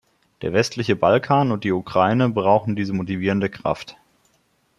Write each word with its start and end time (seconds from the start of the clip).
Der 0.41 0.51
westliche 0.51 0.95
Balkan 0.95 1.51
und 1.51 1.63
die 1.63 1.71
Ukraine 1.71 2.27
brauchen 2.27 2.75
diese 2.75 2.91
motivierende 2.91 3.51
Kraft. 3.51 3.97